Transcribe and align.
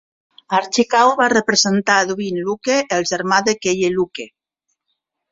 Archie 0.59 0.83
Kao 0.93 1.09
va 1.17 1.25
representar 1.33 1.97
a 1.97 2.05
Edwin 2.05 2.39
Luke, 2.47 2.77
el 2.97 3.05
germà 3.09 3.41
de 3.49 3.55
Keye 3.67 3.91
Luke. 3.99 4.25